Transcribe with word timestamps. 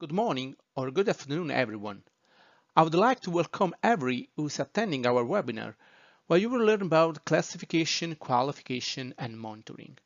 Good 0.00 0.12
morning 0.12 0.54
or 0.76 0.92
good 0.92 1.08
afternoon, 1.08 1.50
everyone. 1.50 2.04
I 2.76 2.84
would 2.84 2.94
like 2.94 3.18
to 3.22 3.32
welcome 3.32 3.74
every 3.82 4.30
who 4.36 4.46
is 4.46 4.60
attending 4.60 5.04
our 5.04 5.24
webinar, 5.24 5.74
where 6.28 6.38
you 6.38 6.48
will 6.48 6.64
learn 6.64 6.82
about 6.82 7.24
classification, 7.24 8.14
qualification, 8.14 9.12
and 9.18 9.36
monitoring. 9.36 9.98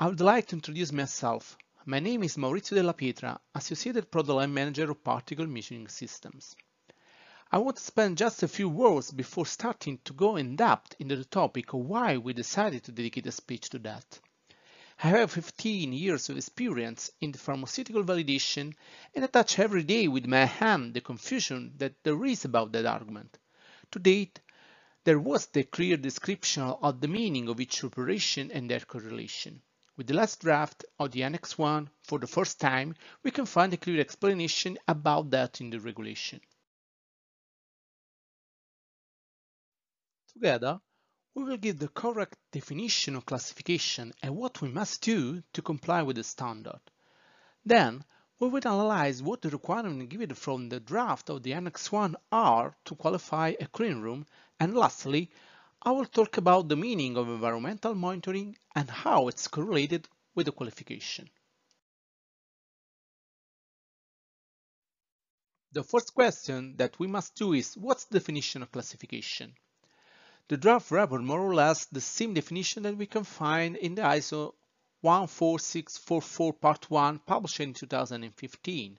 I 0.00 0.08
would 0.08 0.20
like 0.20 0.48
to 0.48 0.56
introduce 0.56 0.90
myself. 0.90 1.56
My 1.86 2.00
name 2.00 2.24
is 2.24 2.36
Maurizio 2.36 2.74
Della 2.74 2.92
Pietra, 2.92 3.38
Associated 3.54 4.10
Product 4.10 4.34
Line 4.34 4.52
Manager 4.52 4.90
of 4.90 5.04
Particle 5.04 5.46
Measuring 5.46 5.86
Systems. 5.86 6.56
I 7.52 7.58
want 7.58 7.76
to 7.76 7.84
spend 7.84 8.18
just 8.18 8.42
a 8.42 8.48
few 8.48 8.68
words 8.68 9.12
before 9.12 9.46
starting 9.46 10.00
to 10.06 10.12
go 10.12 10.34
in 10.34 10.56
depth 10.56 10.96
into 10.98 11.14
the 11.14 11.24
topic 11.24 11.72
of 11.72 11.86
why 11.86 12.16
we 12.16 12.32
decided 12.32 12.82
to 12.82 12.90
dedicate 12.90 13.28
a 13.28 13.30
speech 13.30 13.70
to 13.70 13.78
that. 13.78 14.18
I 15.04 15.08
have 15.08 15.32
15 15.32 15.92
years 15.92 16.30
of 16.30 16.38
experience 16.38 17.10
in 17.20 17.30
the 17.30 17.36
pharmaceutical 17.36 18.02
validation 18.04 18.74
and 19.14 19.22
I 19.22 19.26
touch 19.26 19.58
every 19.58 19.82
day 19.82 20.08
with 20.08 20.24
my 20.24 20.46
hand 20.46 20.94
the 20.94 21.02
confusion 21.02 21.74
that 21.76 22.02
there 22.04 22.24
is 22.24 22.46
about 22.46 22.72
that 22.72 22.86
argument. 22.86 23.36
To 23.90 23.98
date, 23.98 24.40
there 25.04 25.18
was 25.18 25.44
the 25.44 25.64
clear 25.64 25.98
description 25.98 26.62
of 26.62 27.02
the 27.02 27.08
meaning 27.08 27.50
of 27.50 27.60
each 27.60 27.84
operation 27.84 28.50
and 28.50 28.70
their 28.70 28.80
correlation. 28.80 29.60
With 29.98 30.06
the 30.06 30.14
last 30.14 30.40
draft 30.40 30.86
of 30.98 31.10
the 31.10 31.22
Annex 31.22 31.58
1, 31.58 31.90
for 32.00 32.18
the 32.18 32.26
first 32.26 32.58
time, 32.58 32.94
we 33.22 33.30
can 33.30 33.44
find 33.44 33.74
a 33.74 33.76
clear 33.76 34.00
explanation 34.00 34.78
about 34.88 35.28
that 35.32 35.60
in 35.60 35.68
the 35.68 35.80
regulation. 35.80 36.40
Together, 40.32 40.80
we 41.34 41.42
will 41.42 41.56
give 41.56 41.78
the 41.78 41.88
correct 41.88 42.38
definition 42.52 43.16
of 43.16 43.26
classification 43.26 44.12
and 44.22 44.36
what 44.36 44.62
we 44.62 44.68
must 44.68 45.02
do 45.02 45.42
to 45.52 45.60
comply 45.62 46.00
with 46.00 46.14
the 46.14 46.22
standard. 46.22 46.80
Then, 47.64 48.04
we 48.38 48.48
will 48.48 48.66
analyze 48.66 49.22
what 49.22 49.42
the 49.42 49.50
requirements 49.50 50.06
given 50.10 50.34
from 50.34 50.68
the 50.68 50.78
draft 50.78 51.30
of 51.30 51.42
the 51.42 51.52
Annex 51.52 51.90
1 51.90 52.14
are 52.30 52.76
to 52.84 52.94
qualify 52.94 53.54
a 53.58 53.66
clean 53.66 54.00
room, 54.00 54.26
and 54.60 54.76
lastly, 54.76 55.30
I 55.82 55.90
will 55.90 56.06
talk 56.06 56.36
about 56.36 56.68
the 56.68 56.76
meaning 56.76 57.16
of 57.16 57.28
environmental 57.28 57.94
monitoring 57.94 58.56
and 58.76 58.88
how 58.88 59.28
it's 59.28 59.48
correlated 59.48 60.08
with 60.34 60.46
the 60.46 60.52
qualification. 60.52 61.28
The 65.72 65.82
first 65.82 66.14
question 66.14 66.76
that 66.76 66.96
we 67.00 67.08
must 67.08 67.34
do 67.34 67.52
is 67.52 67.76
what's 67.76 68.04
the 68.04 68.20
definition 68.20 68.62
of 68.62 68.70
classification? 68.70 69.54
The 70.46 70.58
draft 70.58 70.90
report 70.90 71.22
more 71.22 71.40
or 71.40 71.54
less 71.54 71.86
the 71.86 72.02
same 72.02 72.34
definition 72.34 72.82
that 72.82 72.98
we 72.98 73.06
can 73.06 73.24
find 73.24 73.76
in 73.76 73.94
the 73.94 74.02
ISO 74.02 74.52
14644 75.00 76.52
Part 76.52 76.90
1 76.90 77.20
published 77.20 77.60
in 77.60 77.72
2015. 77.72 78.98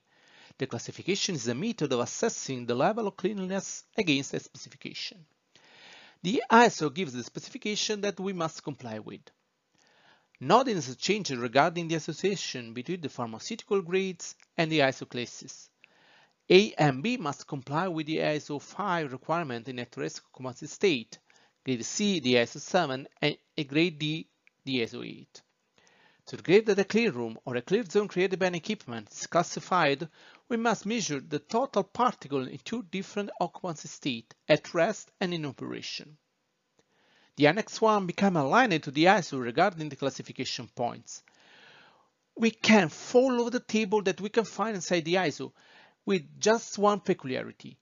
The 0.58 0.66
classification 0.66 1.36
is 1.36 1.48
a 1.48 1.54
method 1.54 1.94
of 1.94 2.00
assessing 2.00 2.66
the 2.66 2.74
level 2.74 3.08
of 3.08 3.18
cleanliness 3.18 3.84
against 3.96 4.34
a 4.34 4.40
specification. 4.40 5.24
The 6.24 6.42
ISO 6.52 6.92
gives 6.92 7.14
the 7.14 7.24
specification 7.24 8.02
that 8.02 8.20
we 8.20 8.34
must 8.34 8.64
comply 8.64 8.98
with. 8.98 9.22
Nothing 10.40 10.76
has 10.78 10.96
changed 10.96 11.30
regarding 11.30 11.88
the 11.88 11.96
association 11.96 12.74
between 12.74 13.02
the 13.02 13.10
pharmaceutical 13.10 13.84
grades 13.84 14.34
and 14.58 14.72
the 14.72 14.80
ISO 14.80 15.08
classes. 15.08 15.70
A 16.50 16.74
and 16.74 17.04
B 17.04 17.18
must 17.18 17.46
comply 17.46 17.88
with 17.88 18.08
the 18.08 18.18
ISO 18.18 18.60
5 18.60 19.12
requirement 19.12 19.68
in 19.68 19.78
a 19.78 19.88
risk 19.96 20.24
occupancy 20.34 20.66
state, 20.66 21.20
grade 21.66 21.84
C 21.84 22.20
the 22.20 22.36
ISO 22.36 22.62
7 22.62 23.08
and 23.24 23.38
a 23.58 23.64
grade 23.64 23.98
D 23.98 24.30
the 24.66 24.82
ISO 24.82 25.04
8. 25.04 25.42
To 26.28 26.38
grade 26.38 26.68
that 26.68 26.78
a 26.78 26.84
clean 26.84 27.12
room 27.12 27.40
or 27.44 27.56
a 27.56 27.62
clear 27.64 27.84
zone 27.84 28.08
created 28.08 28.38
by 28.38 28.46
an 28.48 28.56
equipment 28.56 29.12
is 29.12 29.26
classified, 29.26 30.08
we 30.48 30.58
must 30.58 30.86
measure 30.86 31.20
the 31.20 31.40
total 31.40 31.84
particle 31.84 32.48
in 32.48 32.60
two 32.60 32.84
different 32.84 33.32
occupancy 33.42 33.88
states, 33.88 34.36
at 34.48 34.76
rest 34.76 35.12
and 35.20 35.34
in 35.34 35.44
operation. 35.44 36.18
The 37.36 37.48
Annex 37.48 37.82
1 37.82 38.06
becomes 38.06 38.38
aligned 38.38 38.84
to 38.84 38.92
the 38.92 39.06
ISO 39.06 39.42
regarding 39.42 39.90
the 39.90 39.96
classification 39.96 40.70
points. 40.76 41.24
We 42.38 42.52
can 42.52 42.90
follow 42.90 43.50
the 43.50 43.60
table 43.60 44.04
that 44.04 44.22
we 44.22 44.30
can 44.30 44.46
find 44.46 44.76
inside 44.76 45.06
the 45.06 45.16
ISO 45.16 45.52
with 46.06 46.40
just 46.40 46.78
one 46.78 47.00
peculiarity 47.00 47.80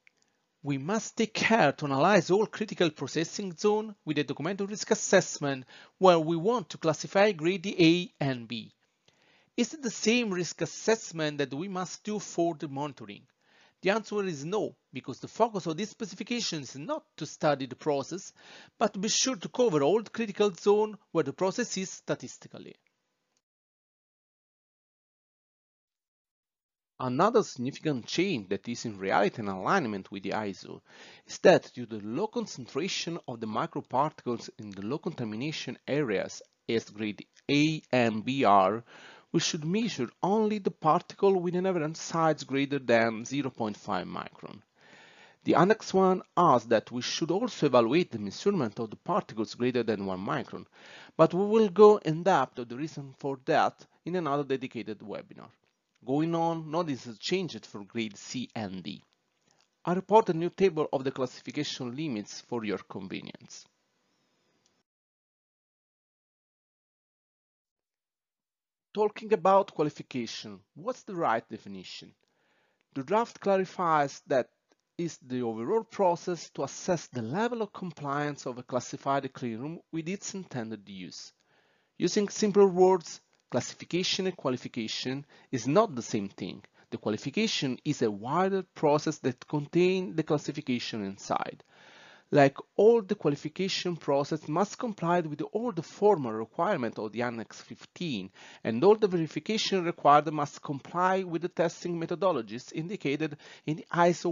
we 0.63 0.77
must 0.77 1.17
take 1.17 1.33
care 1.33 1.73
to 1.73 1.85
analyze 1.85 2.31
all 2.31 2.45
critical 2.45 2.89
processing 2.89 3.53
zone 3.53 3.93
with 4.05 4.17
a 4.17 4.23
documented 4.23 4.69
risk 4.69 4.89
assessment 4.91 5.65
where 5.97 6.17
we 6.17 6.37
want 6.37 6.69
to 6.69 6.77
classify 6.77 7.33
grade 7.33 7.67
A 7.67 8.13
and 8.21 8.47
B. 8.47 8.73
Is 9.57 9.73
it 9.73 9.81
the 9.81 9.91
same 9.91 10.33
risk 10.33 10.61
assessment 10.61 11.37
that 11.39 11.53
we 11.53 11.67
must 11.67 12.05
do 12.05 12.17
for 12.17 12.55
the 12.55 12.69
monitoring? 12.69 13.27
The 13.81 13.89
answer 13.89 14.23
is 14.23 14.45
no, 14.45 14.77
because 14.93 15.19
the 15.19 15.27
focus 15.27 15.65
of 15.65 15.75
this 15.75 15.89
specification 15.89 16.61
is 16.61 16.77
not 16.77 17.03
to 17.17 17.25
study 17.25 17.65
the 17.65 17.75
process, 17.75 18.31
but 18.79 18.93
to 18.93 18.99
be 18.99 19.09
sure 19.09 19.35
to 19.35 19.49
cover 19.49 19.83
all 19.83 20.01
the 20.01 20.09
critical 20.09 20.53
zone 20.53 20.97
where 21.11 21.25
the 21.25 21.33
process 21.33 21.77
is 21.77 21.89
statistically. 21.89 22.77
Another 26.99 27.41
significant 27.41 28.05
change 28.05 28.49
that 28.49 28.67
is 28.67 28.85
in 28.85 28.99
reality 28.99 29.41
in 29.41 29.47
alignment 29.47 30.11
with 30.11 30.21
the 30.21 30.29
ISO 30.29 30.79
is 31.25 31.39
that 31.39 31.71
due 31.73 31.87
to 31.87 31.97
the 31.97 32.05
low 32.05 32.27
concentration 32.27 33.17
of 33.27 33.39
the 33.39 33.47
microparticles 33.47 34.51
in 34.59 34.69
the 34.69 34.83
low 34.83 34.99
contamination 34.99 35.77
areas 35.87 36.43
as 36.69 36.91
grade 36.91 37.25
A 37.49 37.81
and 37.91 38.23
B 38.23 38.43
are, 38.43 38.83
we 39.31 39.39
should 39.39 39.65
measure 39.65 40.07
only 40.21 40.59
the 40.59 40.69
particle 40.69 41.41
with 41.41 41.55
an 41.55 41.65
average 41.65 41.95
size 41.97 42.43
greater 42.43 42.77
than 42.77 43.23
0.5 43.23 43.75
micron. 44.05 44.61
The 45.45 45.55
Annex 45.55 45.95
1 45.95 46.21
asks 46.37 46.67
that 46.67 46.91
we 46.91 47.01
should 47.01 47.31
also 47.31 47.65
evaluate 47.65 48.11
the 48.11 48.19
measurement 48.19 48.79
of 48.79 48.91
the 48.91 48.97
particles 48.97 49.55
greater 49.55 49.81
than 49.81 50.05
1 50.05 50.19
micron, 50.19 50.67
but 51.17 51.33
we 51.33 51.43
will 51.43 51.69
go 51.69 51.97
in 51.97 52.21
depth 52.21 52.59
of 52.59 52.69
the 52.69 52.77
reason 52.77 53.15
for 53.17 53.39
that 53.45 53.83
in 54.05 54.15
another 54.15 54.43
dedicated 54.43 54.99
webinar. 54.99 55.49
Going 56.05 56.35
on, 56.35 56.69
notice 56.69 57.05
has 57.05 57.17
changed 57.17 57.65
for 57.65 57.85
grade 57.85 58.17
C 58.17 58.49
and 58.55 58.83
D. 58.83 59.03
I 59.85 59.93
report 59.93 60.29
a 60.29 60.33
new 60.33 60.49
table 60.49 60.87
of 60.91 61.03
the 61.03 61.11
classification 61.11 61.95
limits 61.95 62.41
for 62.41 62.65
your 62.65 62.79
convenience. 62.79 63.65
Talking 68.93 69.33
about 69.33 69.73
qualification, 69.73 70.59
what's 70.75 71.03
the 71.03 71.15
right 71.15 71.47
definition? 71.49 72.13
The 72.93 73.03
draft 73.03 73.39
clarifies 73.39 74.21
that 74.27 74.49
is 74.97 75.17
the 75.17 75.41
overall 75.41 75.83
process 75.83 76.49
to 76.51 76.63
assess 76.63 77.07
the 77.07 77.23
level 77.23 77.61
of 77.61 77.73
compliance 77.73 78.45
of 78.45 78.57
a 78.57 78.63
classified 78.63 79.31
cleanroom 79.33 79.79
with 79.91 80.07
its 80.07 80.33
intended 80.35 80.87
use. 80.87 81.33
Using 81.97 82.29
simpler 82.29 82.67
words, 82.67 83.19
Classification 83.53 84.25
and 84.25 84.35
qualification 84.35 85.23
is 85.51 85.67
not 85.67 85.93
the 85.93 86.01
same 86.01 86.27
thing. 86.27 86.63
The 86.89 86.97
qualification 86.97 87.77
is 87.85 88.01
a 88.01 88.09
wider 88.09 88.63
process 88.73 89.19
that 89.19 89.47
contains 89.47 90.15
the 90.15 90.23
classification 90.23 91.05
inside. 91.05 91.63
Like 92.31 92.57
all 92.75 93.03
the 93.03 93.13
qualification 93.13 93.95
process 93.95 94.47
must 94.47 94.79
comply 94.79 95.19
with 95.19 95.43
all 95.51 95.71
the 95.71 95.83
formal 95.83 96.31
requirements 96.31 96.97
of 96.97 97.11
the 97.11 97.21
Annex 97.21 97.61
15 97.61 98.31
and 98.63 98.83
all 98.83 98.95
the 98.95 99.07
verification 99.07 99.83
required 99.83 100.33
must 100.33 100.63
comply 100.63 101.21
with 101.21 101.43
the 101.43 101.49
testing 101.49 102.01
methodologies 102.01 102.73
indicated 102.73 103.37
in 103.67 103.77
the 103.77 103.85
ISO 103.93 104.31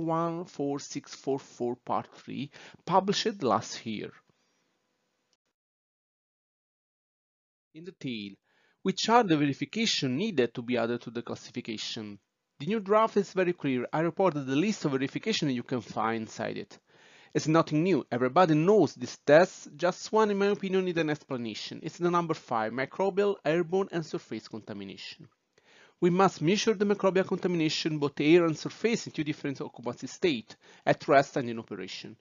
14644 0.50 1.76
Part 1.76 2.08
3 2.16 2.50
published 2.88 3.44
last 3.44 3.86
year. 3.86 4.12
In 7.76 7.84
detail, 7.84 8.36
which 8.84 9.10
are 9.10 9.24
the 9.24 9.38
verification 9.38 10.18
needed 10.18 10.54
to 10.54 10.62
be 10.62 10.78
added 10.78 11.02
to 11.02 11.12
the 11.12 11.22
classification. 11.22 12.20
The 12.60 12.66
new 12.66 12.80
draft 12.80 13.18
is 13.18 13.34
very 13.34 13.54
clear. 13.54 13.88
I 13.94 14.00
reported 14.00 14.46
the 14.46 14.56
list 14.56 14.86
of 14.86 14.92
verification 14.92 15.50
you 15.50 15.64
can 15.64 15.82
find 15.82 16.24
inside 16.24 16.58
it. 16.58 16.80
It's 17.34 17.48
nothing 17.48 17.84
new. 17.84 18.06
Everybody 18.12 18.56
knows 18.56 18.94
this 18.94 19.18
test. 19.26 19.70
Just 19.78 20.12
one, 20.12 20.32
in 20.32 20.38
my 20.38 20.48
opinion, 20.48 20.86
needs 20.86 20.98
an 20.98 21.10
explanation. 21.10 21.80
It's 21.82 21.98
the 21.98 22.12
number 22.12 22.34
5, 22.34 22.74
microbial, 22.74 23.38
airborne 23.46 23.88
and 23.92 24.06
surface 24.06 24.48
contamination. 24.48 25.28
We 26.02 26.10
must 26.10 26.42
measure 26.42 26.74
the 26.74 26.86
microbial 26.86 27.28
contamination 27.28 28.00
both 28.00 28.20
air 28.20 28.46
and 28.46 28.58
surface 28.58 29.06
in 29.06 29.14
two 29.14 29.24
different 29.24 29.62
occupancy 29.62 30.08
states, 30.08 30.56
at 30.86 31.08
rest 31.08 31.38
and 31.38 31.50
in 31.50 31.60
operation. 31.60 32.18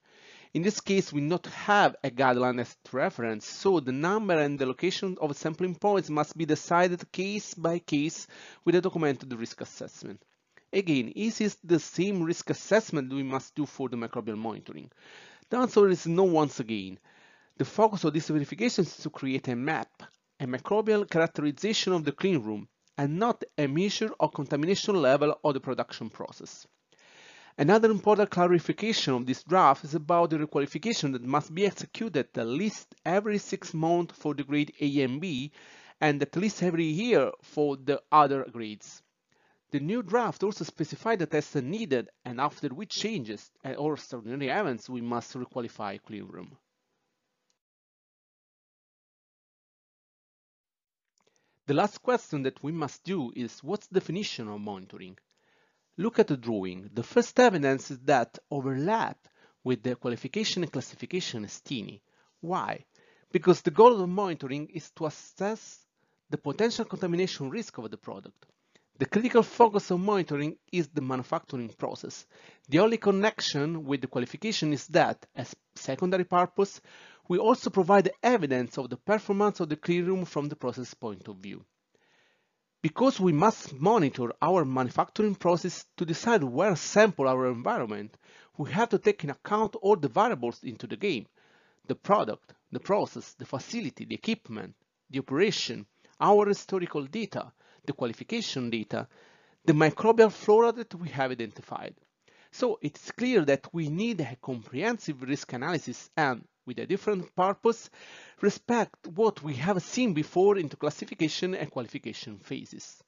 In 0.52 0.62
this 0.62 0.80
case, 0.80 1.12
we 1.12 1.20
not 1.20 1.46
have 1.46 1.94
a 2.02 2.10
guideline 2.10 2.60
as 2.60 2.76
reference, 2.90 3.46
so 3.46 3.78
the 3.78 3.92
number 3.92 4.36
and 4.36 4.58
the 4.58 4.66
location 4.66 5.16
of 5.20 5.36
sampling 5.36 5.76
points 5.76 6.10
must 6.10 6.36
be 6.36 6.44
decided 6.44 7.12
case 7.12 7.54
by 7.54 7.78
case 7.78 8.26
with 8.64 8.74
a 8.74 8.80
documented 8.80 9.32
risk 9.32 9.60
assessment. 9.60 10.24
Again, 10.72 11.12
this 11.14 11.40
is 11.40 11.56
the 11.62 11.78
same 11.78 12.24
risk 12.24 12.50
assessment 12.50 13.12
we 13.12 13.22
must 13.22 13.54
do 13.54 13.64
for 13.64 13.88
the 13.88 13.96
microbial 13.96 14.36
monitoring? 14.36 14.90
The 15.50 15.58
answer 15.58 15.88
is 15.88 16.08
no 16.08 16.24
once 16.24 16.58
again. 16.58 16.98
The 17.56 17.64
focus 17.64 18.02
of 18.02 18.12
this 18.12 18.26
verification 18.26 18.84
is 18.84 18.96
to 18.96 19.10
create 19.10 19.46
a 19.46 19.54
map, 19.54 20.02
a 20.40 20.46
microbial 20.46 21.08
characterization 21.08 21.92
of 21.92 22.04
the 22.04 22.12
clean 22.12 22.42
room, 22.42 22.68
and 22.98 23.20
not 23.20 23.44
a 23.56 23.68
measure 23.68 24.10
of 24.18 24.34
contamination 24.34 24.96
level 24.96 25.38
of 25.44 25.54
the 25.54 25.60
production 25.60 26.10
process. 26.10 26.66
Another 27.60 27.90
important 27.90 28.30
clarification 28.30 29.12
of 29.12 29.26
this 29.26 29.44
draft 29.44 29.84
is 29.84 29.94
about 29.94 30.30
the 30.30 30.38
requalification 30.38 31.12
that 31.12 31.22
must 31.22 31.54
be 31.54 31.66
executed 31.66 32.28
at 32.34 32.46
least 32.46 32.94
every 33.04 33.36
six 33.36 33.74
months 33.74 34.16
for 34.18 34.32
the 34.32 34.42
grade 34.42 34.72
A 34.80 35.02
and 35.02 35.20
B 35.20 35.52
and 36.00 36.22
at 36.22 36.34
least 36.36 36.62
every 36.62 36.86
year 36.86 37.30
for 37.42 37.76
the 37.76 38.02
other 38.10 38.46
grades. 38.50 39.02
The 39.72 39.80
new 39.80 40.02
draft 40.02 40.42
also 40.42 40.64
specified 40.64 41.18
the 41.18 41.26
tests 41.26 41.54
needed 41.56 42.08
and 42.24 42.40
after 42.40 42.68
which 42.68 42.98
changes 42.98 43.50
or 43.76 43.92
extraordinary 43.92 44.48
events 44.48 44.88
we 44.88 45.02
must 45.02 45.34
requalify 45.34 46.00
cleanroom. 46.00 46.56
The 51.66 51.74
last 51.74 52.00
question 52.00 52.40
that 52.44 52.62
we 52.62 52.72
must 52.72 53.04
do 53.04 53.30
is 53.36 53.62
what's 53.62 53.86
the 53.88 54.00
definition 54.00 54.48
of 54.48 54.62
monitoring? 54.62 55.18
Look 55.96 56.18
at 56.18 56.28
the 56.28 56.36
drawing. 56.36 56.90
The 56.92 57.02
first 57.02 57.38
evidence 57.38 57.90
is 57.90 57.98
that 58.00 58.38
overlap 58.50 59.18
with 59.64 59.82
the 59.82 59.96
qualification 59.96 60.62
and 60.62 60.72
classification 60.72 61.44
is 61.44 61.60
teeny. 61.60 62.02
Why? 62.40 62.84
Because 63.32 63.62
the 63.62 63.70
goal 63.70 64.00
of 64.00 64.08
monitoring 64.08 64.68
is 64.68 64.90
to 64.92 65.06
assess 65.06 65.84
the 66.30 66.38
potential 66.38 66.84
contamination 66.84 67.50
risk 67.50 67.76
of 67.78 67.90
the 67.90 67.96
product. 67.96 68.46
The 68.98 69.06
critical 69.06 69.42
focus 69.42 69.90
of 69.90 70.00
monitoring 70.00 70.56
is 70.70 70.88
the 70.88 71.00
manufacturing 71.00 71.70
process. 71.70 72.26
The 72.68 72.80
only 72.80 72.98
connection 72.98 73.84
with 73.84 74.02
the 74.02 74.06
qualification 74.06 74.72
is 74.72 74.86
that, 74.88 75.26
as 75.34 75.56
secondary 75.74 76.24
purpose, 76.24 76.80
we 77.28 77.38
also 77.38 77.70
provide 77.70 78.10
evidence 78.22 78.76
of 78.76 78.90
the 78.90 78.96
performance 78.96 79.60
of 79.60 79.68
the 79.68 79.76
cleanroom 79.76 80.26
from 80.26 80.48
the 80.48 80.56
process 80.56 80.92
point 80.94 81.28
of 81.28 81.36
view. 81.36 81.64
Because 82.82 83.20
we 83.20 83.32
must 83.32 83.74
monitor 83.74 84.32
our 84.40 84.64
manufacturing 84.64 85.34
process 85.34 85.84
to 85.98 86.06
decide 86.06 86.42
where 86.42 86.70
to 86.70 86.76
sample 86.76 87.28
our 87.28 87.50
environment, 87.50 88.16
we 88.56 88.70
have 88.72 88.88
to 88.90 88.98
take 88.98 89.22
in 89.22 89.30
account 89.30 89.76
all 89.76 89.96
the 89.96 90.08
variables 90.08 90.62
into 90.64 90.86
the 90.86 90.96
game. 90.96 91.26
The 91.86 91.94
product, 91.94 92.54
the 92.72 92.80
process, 92.80 93.34
the 93.34 93.44
facility, 93.44 94.06
the 94.06 94.14
equipment, 94.14 94.74
the 95.10 95.18
operation, 95.18 95.86
our 96.20 96.46
historical 96.46 97.04
data, 97.04 97.52
the 97.84 97.92
qualification 97.92 98.70
data, 98.70 99.08
the 99.64 99.72
microbial 99.74 100.32
flora 100.32 100.72
that 100.72 100.94
we 100.94 101.10
have 101.10 101.32
identified. 101.32 101.94
So 102.52 102.78
it's 102.82 103.12
clear 103.12 103.44
that 103.44 103.72
we 103.72 103.88
need 103.88 104.20
a 104.20 104.36
comprehensive 104.42 105.22
risk 105.22 105.52
analysis 105.52 106.10
and, 106.16 106.46
with 106.66 106.78
a 106.78 106.86
different 106.86 107.34
purpose, 107.36 107.90
respect 108.40 109.06
what 109.06 109.42
we 109.42 109.54
have 109.54 109.82
seen 109.82 110.14
before 110.14 110.58
into 110.58 110.76
classification 110.76 111.54
and 111.54 111.70
qualification 111.70 112.38
phases. 112.38 113.02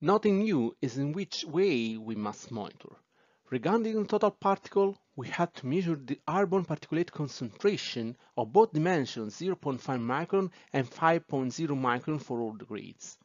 Nothing 0.00 0.40
new 0.40 0.76
is 0.80 0.98
in 0.98 1.12
which 1.12 1.44
way 1.44 1.96
we 1.96 2.16
must 2.16 2.50
monitor. 2.50 2.96
Regarding 3.50 4.06
total 4.06 4.30
particle, 4.30 4.98
we 5.14 5.28
had 5.28 5.52
to 5.54 5.66
measure 5.66 5.94
the 5.94 6.18
airborne 6.28 6.64
particulate 6.64 7.10
concentration 7.10 8.16
of 8.36 8.52
both 8.52 8.72
dimensions 8.72 9.38
0.5 9.38 9.78
micron 9.80 10.50
and 10.72 10.90
5.0 10.90 11.68
micron 11.68 12.20
for 12.20 12.40
all 12.40 12.56
the 12.56 12.64
grades. 12.64 13.18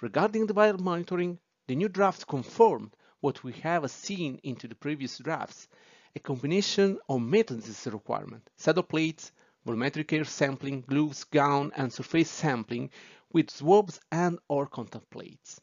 Regarding 0.00 0.46
the 0.46 0.54
viable 0.54 0.82
monitoring, 0.82 1.38
the 1.66 1.74
new 1.74 1.88
draft 1.88 2.26
confirmed 2.26 2.96
what 3.20 3.44
we 3.44 3.52
have 3.52 3.90
seen 3.90 4.40
into 4.42 4.66
the 4.66 4.74
previous 4.74 5.18
drafts. 5.18 5.68
A 6.16 6.20
combination 6.20 6.98
of 7.08 7.20
maintenance 7.20 7.86
requirement. 7.86 8.48
Settle 8.56 8.82
plates, 8.82 9.30
volumetric 9.66 10.12
air 10.12 10.24
sampling, 10.24 10.80
gloves, 10.80 11.24
gown, 11.24 11.70
and 11.76 11.92
surface 11.92 12.30
sampling 12.30 12.90
with 13.32 13.50
swabs 13.50 14.00
and 14.10 14.38
or 14.48 14.66
contact 14.66 15.10
plates. 15.10 15.60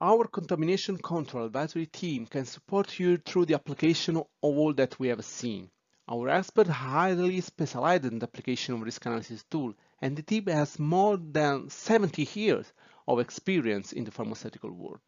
Our 0.00 0.26
contamination 0.26 0.98
control 0.98 1.46
advisory 1.46 1.86
team 1.86 2.26
can 2.26 2.44
support 2.44 2.98
you 2.98 3.16
through 3.16 3.46
the 3.46 3.54
application 3.54 4.18
of 4.18 4.26
all 4.42 4.74
that 4.74 4.98
we 5.00 5.08
have 5.08 5.24
seen. 5.24 5.70
Our 6.06 6.28
experts 6.28 6.68
highly 6.68 7.40
specialized 7.40 8.04
in 8.04 8.18
the 8.18 8.26
application 8.26 8.74
of 8.74 8.82
risk 8.82 9.06
analysis 9.06 9.44
tool 9.50 9.72
and 10.00 10.16
the 10.16 10.22
team 10.22 10.46
has 10.46 10.78
more 10.78 11.16
than 11.16 11.68
70 11.70 12.28
years 12.34 12.72
of 13.06 13.20
experience 13.20 13.92
in 13.92 14.04
the 14.04 14.10
pharmaceutical 14.10 14.70
world. 14.70 15.00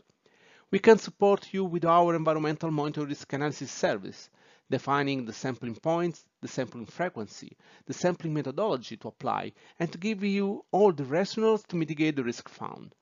We 0.70 0.78
can 0.78 0.98
support 0.98 1.52
you 1.52 1.64
with 1.64 1.84
our 1.84 2.14
environmental 2.14 2.70
monitoring 2.70 3.08
risk 3.08 3.32
analysis 3.32 3.70
service, 3.70 4.28
defining 4.68 5.24
the 5.24 5.32
sampling 5.32 5.76
points, 5.76 6.24
the 6.40 6.48
sampling 6.48 6.86
frequency, 6.86 7.56
the 7.86 7.94
sampling 7.94 8.34
methodology 8.34 8.96
to 8.96 9.08
apply, 9.08 9.52
and 9.78 9.92
to 9.92 9.98
give 9.98 10.24
you 10.24 10.64
all 10.72 10.92
the 10.92 11.04
rationales 11.04 11.64
to 11.68 11.76
mitigate 11.76 12.16
the 12.16 12.24
risk 12.24 12.48
found. 12.48 12.94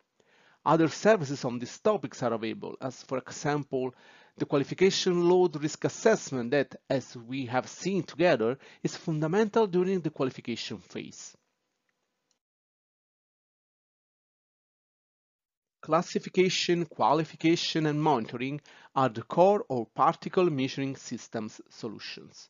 Other 0.67 0.89
services 0.89 1.45
on 1.45 1.59
these 1.59 1.79
topics 1.79 2.23
are 2.23 2.33
available, 2.33 2.77
as 2.81 3.03
for 3.03 3.19
example, 3.19 3.95
the 4.37 4.47
qualification 4.47 5.29
load 5.29 5.63
risk 5.63 5.85
assessment 5.85 6.51
that, 6.51 6.75
as 6.91 7.17
we 7.17 7.47
have 7.47 7.69
seen 7.69 8.03
together, 8.03 8.59
is 8.83 8.97
fundamental 8.97 9.67
during 9.67 10.01
the 10.01 10.11
qualification 10.11 10.79
phase. 10.79 11.37
Classification, 15.85 16.87
qualification, 16.87 17.85
and 17.85 18.03
monitoring 18.03 18.59
are 18.97 19.11
the 19.11 19.21
core 19.21 19.67
of 19.69 19.95
particle 19.95 20.49
measuring 20.49 20.97
systems 20.97 21.61
solutions. 21.69 22.49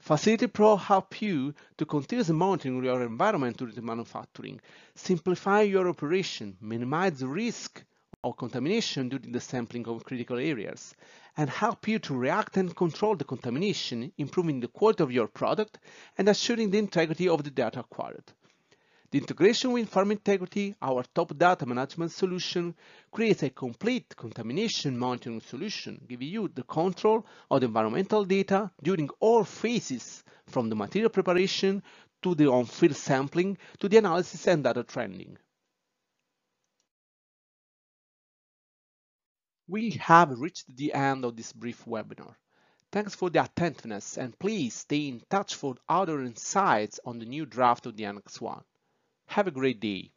Facility 0.00 0.48
Pro 0.48 0.76
help 0.76 1.22
you 1.22 1.54
to 1.78 1.86
continuously 1.86 2.34
monitor 2.34 2.70
your 2.82 3.02
environment 3.02 3.56
during 3.56 3.76
the 3.76 3.82
manufacturing, 3.82 4.60
simplify 4.96 5.60
your 5.60 5.88
operation, 5.88 6.56
minimize 6.60 7.20
the 7.20 7.28
risk 7.28 7.84
of 8.24 8.36
contamination 8.36 9.10
during 9.10 9.30
the 9.30 9.40
sampling 9.40 9.86
of 9.86 10.04
critical 10.04 10.36
areas, 10.36 10.92
and 11.36 11.48
help 11.48 11.86
you 11.86 12.00
to 12.00 12.16
react 12.16 12.56
and 12.56 12.74
control 12.74 13.14
the 13.14 13.22
contamination, 13.22 14.12
improving 14.18 14.58
the 14.58 14.66
quality 14.66 15.04
of 15.04 15.12
your 15.12 15.28
product 15.28 15.78
and 16.18 16.28
assuring 16.28 16.72
the 16.72 16.78
integrity 16.78 17.28
of 17.28 17.44
the 17.44 17.50
data 17.52 17.78
acquired. 17.78 18.24
The 19.12 19.18
integration 19.18 19.70
with 19.70 19.90
Pharma 19.90 20.12
Integrity, 20.12 20.74
our 20.82 21.04
top 21.14 21.38
data 21.38 21.64
management 21.64 22.10
solution, 22.10 22.74
creates 23.12 23.44
a 23.44 23.50
complete 23.50 24.16
contamination 24.16 24.98
monitoring 24.98 25.40
solution, 25.40 26.04
giving 26.08 26.28
you 26.28 26.48
the 26.48 26.64
control 26.64 27.24
of 27.48 27.60
the 27.60 27.66
environmental 27.66 28.24
data 28.24 28.70
during 28.82 29.08
all 29.20 29.44
phases, 29.44 30.24
from 30.48 30.68
the 30.68 30.74
material 30.74 31.10
preparation 31.10 31.82
to 32.22 32.34
the 32.34 32.50
on-field 32.50 32.96
sampling 32.96 33.56
to 33.78 33.88
the 33.88 33.98
analysis 33.98 34.46
and 34.48 34.64
data 34.64 34.82
trending. 34.82 35.38
We 39.68 39.90
have 40.00 40.38
reached 40.38 40.76
the 40.76 40.92
end 40.92 41.24
of 41.24 41.36
this 41.36 41.52
brief 41.52 41.84
webinar. 41.84 42.34
Thanks 42.90 43.14
for 43.14 43.30
the 43.30 43.44
attentiveness 43.44 44.16
and 44.18 44.38
please 44.38 44.74
stay 44.74 45.08
in 45.08 45.22
touch 45.28 45.54
for 45.54 45.76
other 45.88 46.22
insights 46.22 46.98
on 47.04 47.18
the 47.18 47.24
new 47.24 47.46
draft 47.46 47.86
of 47.86 47.96
the 47.96 48.04
Annex 48.04 48.40
1. 48.40 48.62
Have 49.26 49.46
a 49.46 49.52
great 49.52 49.78
day. 49.78 50.10